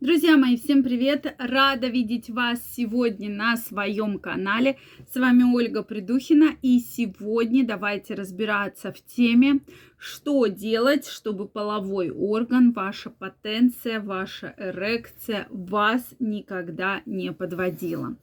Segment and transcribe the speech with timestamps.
[0.00, 1.36] Друзья мои, всем привет!
[1.38, 4.76] Рада видеть вас сегодня на своем канале.
[5.12, 6.56] С вами Ольга Придухина.
[6.62, 9.60] И сегодня давайте разбираться в теме,
[10.04, 18.14] что делать, чтобы половой орган, ваша потенция, ваша эрекция вас никогда не подводила.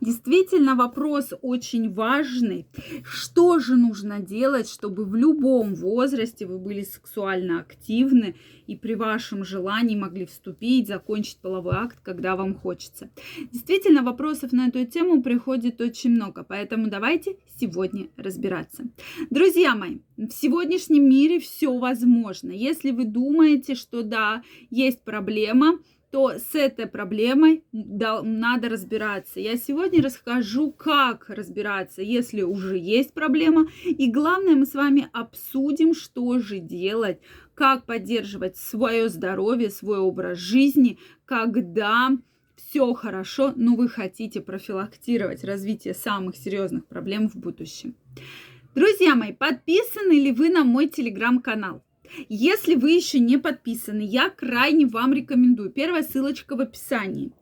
[0.00, 2.66] Действительно, вопрос очень важный.
[3.04, 8.34] Что же нужно делать, чтобы в любом возрасте вы были сексуально активны
[8.66, 13.10] и при вашем желании могли вступить, закончить половой акт, когда вам хочется?
[13.52, 18.86] Действительно, вопросов на эту тему приходит очень много, поэтому давайте сегодня разбираться.
[19.30, 22.50] Друзья мои, в сегодняшнем мире все возможно.
[22.50, 25.78] Если вы думаете, что да, есть проблема,
[26.10, 29.38] то с этой проблемой надо разбираться.
[29.38, 33.68] Я сегодня расскажу, как разбираться, если уже есть проблема.
[33.84, 37.20] И главное, мы с вами обсудим, что же делать,
[37.54, 42.10] как поддерживать свое здоровье, свой образ жизни, когда
[42.56, 47.94] все хорошо, но вы хотите профилактировать развитие самых серьезных проблем в будущем.
[48.74, 51.82] Друзья мои, подписаны ли вы на мой телеграм-канал?
[52.28, 55.70] Если вы еще не подписаны, я крайне вам рекомендую.
[55.70, 57.32] Первая ссылочка в описании.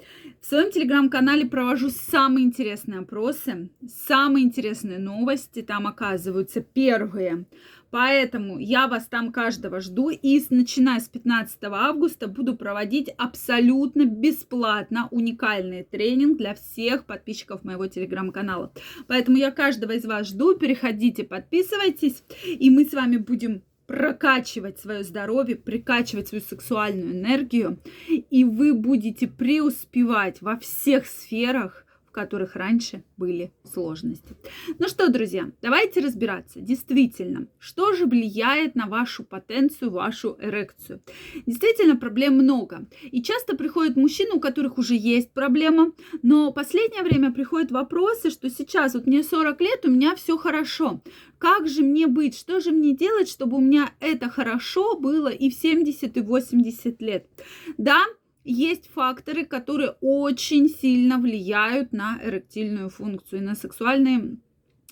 [0.41, 3.71] В своем телеграм-канале провожу самые интересные опросы,
[4.07, 7.47] самые интересные новости там оказываются первые.
[7.91, 10.11] Поэтому я вас там каждого жду.
[10.11, 17.87] И начиная с 15 августа буду проводить абсолютно бесплатно уникальный тренинг для всех подписчиков моего
[17.87, 18.73] телеграм-канала.
[19.07, 20.57] Поэтому я каждого из вас жду.
[20.57, 22.23] Переходите, подписывайтесь.
[22.45, 29.29] И мы с вами будем прокачивать свое здоровье, прикачивать свою сексуальную энергию, и вы будете
[29.29, 31.86] преуспевать во всех сферах,
[32.17, 34.35] которых раньше были сложности.
[34.79, 36.61] Ну что, друзья, давайте разбираться.
[36.61, 41.03] Действительно, что же влияет на вашу потенцию, вашу эрекцию?
[41.45, 42.87] Действительно, проблем много.
[43.03, 45.93] И часто приходят мужчины, у которых уже есть проблема,
[46.23, 51.03] но последнее время приходят вопросы, что сейчас вот мне 40 лет, у меня все хорошо.
[51.37, 52.35] Как же мне быть?
[52.35, 57.03] Что же мне делать, чтобы у меня это хорошо было и в 70, и 80
[57.03, 57.27] лет?
[57.77, 58.03] Да,
[58.47, 64.39] есть факторы, которые очень сильно влияют на эректильную функцию, на сексуальные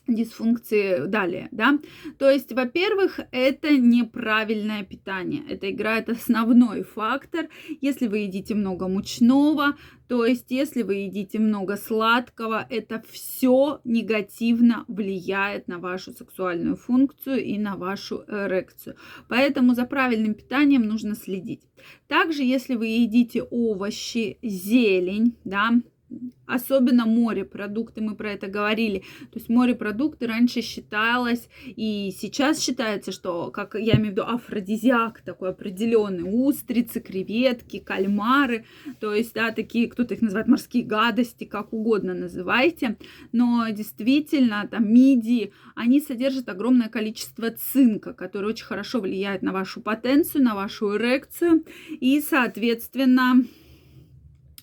[0.06, 1.78] дисфункции далее, да.
[2.18, 5.42] То есть, во-первых, это неправильное питание.
[5.48, 7.48] Это играет основной фактор.
[7.80, 9.76] Если вы едите много мучного,
[10.08, 17.42] то есть, если вы едите много сладкого, это все негативно влияет на вашу сексуальную функцию
[17.42, 18.96] и на вашу эрекцию.
[19.28, 21.62] Поэтому за правильным питанием нужно следить.
[22.06, 25.70] Также, если вы едите овощи, зелень, да,
[26.46, 29.00] Особенно морепродукты, мы про это говорили.
[29.32, 35.22] То есть морепродукты раньше считалось, и сейчас считается, что, как я имею в виду, афродизиак
[35.22, 38.66] такой определенный, устрицы, креветки, кальмары,
[39.00, 42.98] то есть, да, такие, кто-то их называет морские гадости, как угодно называйте,
[43.32, 49.80] но действительно, там, мидии, они содержат огромное количество цинка, который очень хорошо влияет на вашу
[49.80, 53.44] потенцию, на вашу эрекцию, и, соответственно,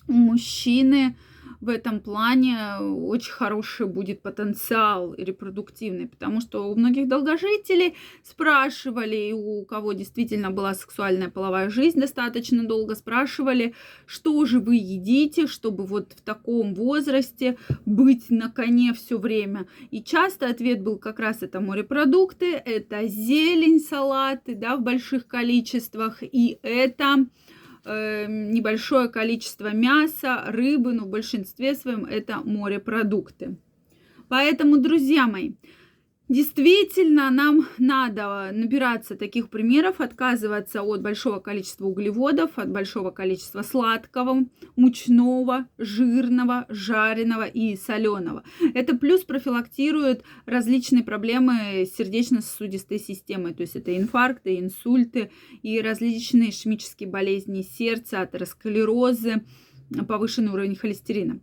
[0.08, 1.16] у мужчины
[1.62, 9.64] в этом плане очень хороший будет потенциал репродуктивный, потому что у многих долгожителей спрашивали, у
[9.64, 13.74] кого действительно была сексуальная половая жизнь достаточно долго, спрашивали,
[14.06, 17.56] что же вы едите, чтобы вот в таком возрасте
[17.86, 19.66] быть на коне все время.
[19.92, 26.24] И часто ответ был как раз это морепродукты, это зелень, салаты, да, в больших количествах,
[26.24, 27.26] и это
[27.84, 33.56] э, небольшое количество мяса, рыбы, но в большинстве своем это морепродукты.
[34.28, 35.52] Поэтому, друзья мои,
[36.28, 44.46] Действительно, нам надо набираться таких примеров, отказываться от большого количества углеводов, от большого количества сладкого,
[44.76, 48.44] мучного, жирного, жареного и соленого.
[48.72, 55.30] Это плюс профилактирует различные проблемы сердечно-сосудистой системы, то есть это инфаркты, инсульты
[55.62, 59.44] и различные ишемические болезни сердца, атеросклерозы,
[60.08, 61.40] повышенный уровень холестерина.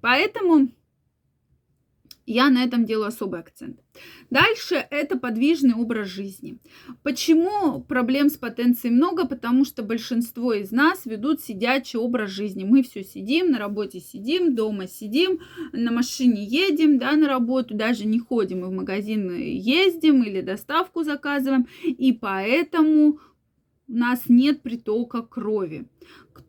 [0.00, 0.68] Поэтому
[2.26, 3.80] я на этом делаю особый акцент.
[4.30, 6.58] Дальше это подвижный образ жизни.
[7.02, 9.26] Почему проблем с потенцией много?
[9.26, 12.64] Потому что большинство из нас ведут сидячий образ жизни.
[12.64, 15.40] Мы все сидим, на работе сидим, дома сидим,
[15.72, 21.02] на машине едем, да, на работу, даже не ходим, мы в магазин ездим или доставку
[21.02, 21.66] заказываем.
[21.84, 23.18] И поэтому
[23.88, 25.86] у нас нет притока крови.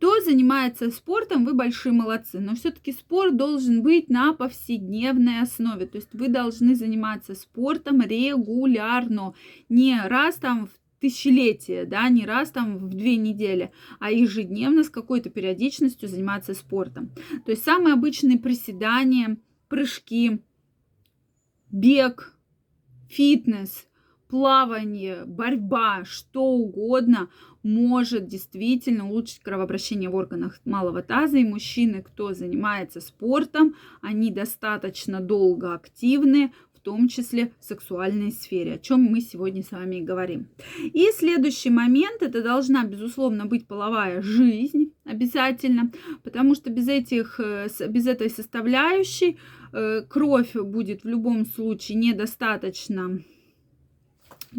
[0.03, 5.85] Кто занимается спортом, вы большие молодцы, но все-таки спорт должен быть на повседневной основе.
[5.85, 9.33] То есть вы должны заниматься спортом регулярно,
[9.69, 13.71] не раз там в тысячелетия, да, не раз там в две недели,
[14.01, 17.11] а ежедневно с какой-то периодичностью заниматься спортом.
[17.45, 19.38] То есть самые обычные приседания,
[19.69, 20.41] прыжки,
[21.71, 22.38] бег,
[23.07, 23.88] фитнес,
[24.33, 27.30] плавание, борьба, что угодно
[27.62, 31.38] может действительно улучшить кровообращение в органах малого таза.
[31.38, 38.74] И мужчины, кто занимается спортом, они достаточно долго активны, в том числе в сексуальной сфере,
[38.74, 40.47] о чем мы сегодня с вами и говорим.
[40.81, 45.91] И следующий момент, это должна, безусловно, быть половая жизнь обязательно,
[46.24, 49.38] потому что без, этих, э, без этой составляющей
[49.74, 53.19] э, кровь будет в любом случае недостаточно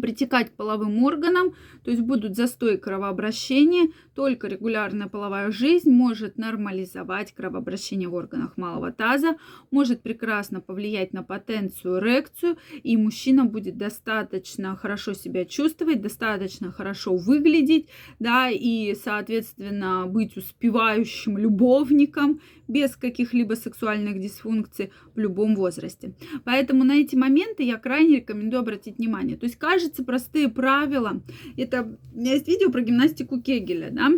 [0.01, 7.33] притекать к половым органам, то есть будут застой кровообращения, только регулярная половая жизнь может нормализовать
[7.33, 9.35] кровообращение в органах малого таза,
[9.71, 17.15] может прекрасно повлиять на потенцию, эрекцию, и мужчина будет достаточно хорошо себя чувствовать, достаточно хорошо
[17.15, 17.87] выглядеть,
[18.19, 26.13] да, и, соответственно, быть успевающим любовником без каких-либо сексуальных дисфункций в любом возрасте.
[26.43, 29.37] Поэтому на эти моменты я крайне рекомендую обратить внимание.
[29.37, 31.21] То есть, кажется, простые правила.
[31.57, 34.11] Это у меня есть видео про гимнастику Кегеля, да,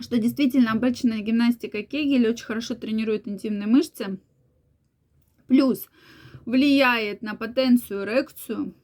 [0.00, 4.18] что действительно обычная гимнастика Кегеля очень хорошо тренирует интимные мышцы,
[5.46, 5.88] плюс
[6.46, 8.74] влияет на потенцию, эрекцию.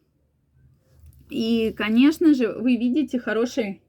[1.31, 3.81] И, конечно же, вы видите хороший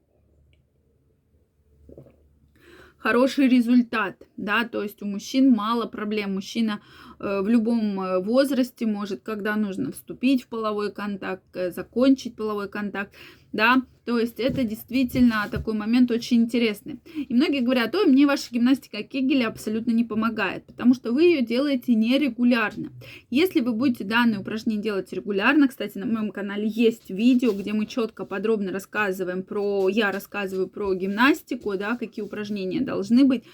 [2.98, 6.80] хороший результат, да, то есть у мужчин мало проблем, мужчина
[7.20, 12.68] э, в любом э, возрасте может, когда нужно вступить в половой контакт, э, закончить половой
[12.68, 13.14] контакт,
[13.52, 16.98] да, то есть это действительно такой момент очень интересный.
[17.14, 21.42] И многие говорят, ой, мне ваша гимнастика Кегеля абсолютно не помогает, потому что вы ее
[21.42, 22.90] делаете нерегулярно.
[23.28, 27.84] Если вы будете данное упражнение делать регулярно, кстати, на моем канале есть видео, где мы
[27.84, 33.44] четко, подробно рассказываем про, я рассказываю про гимнастику, да, какие упражнения должны быть,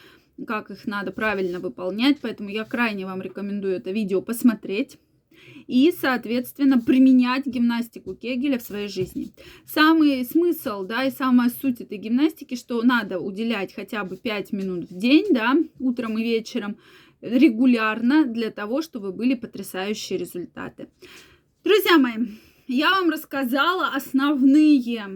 [0.46, 4.99] как их надо правильно выполнять, поэтому я крайне вам рекомендую это видео посмотреть
[5.67, 9.32] и, соответственно, применять гимнастику Кегеля в своей жизни.
[9.67, 14.91] Самый смысл, да, и самая суть этой гимнастики, что надо уделять хотя бы 5 минут
[14.91, 16.76] в день, да, утром и вечером,
[17.20, 20.88] регулярно для того, чтобы были потрясающие результаты.
[21.64, 22.26] Друзья мои,
[22.69, 25.12] я вам рассказала основные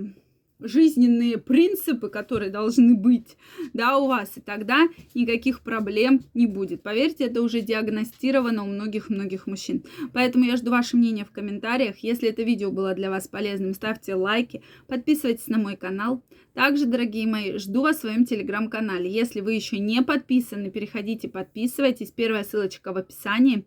[0.61, 3.37] жизненные принципы, которые должны быть,
[3.73, 6.83] да, у вас, и тогда никаких проблем не будет.
[6.83, 9.85] Поверьте, это уже диагностировано у многих-многих мужчин.
[10.13, 11.99] Поэтому я жду ваше мнение в комментариях.
[11.99, 16.23] Если это видео было для вас полезным, ставьте лайки, подписывайтесь на мой канал.
[16.55, 19.09] Также, дорогие мои, жду вас в своем телеграм-канале.
[19.09, 22.11] Если вы еще не подписаны, переходите, подписывайтесь.
[22.11, 23.65] Первая ссылочка в описании.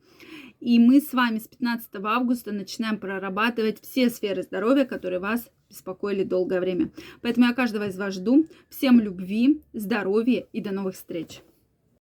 [0.59, 6.23] И мы с вами с 15 августа начинаем прорабатывать все сферы здоровья, которые вас беспокоили
[6.23, 6.91] долгое время.
[7.21, 8.45] Поэтому я каждого из вас жду.
[8.69, 11.41] Всем любви, здоровья и до новых встреч!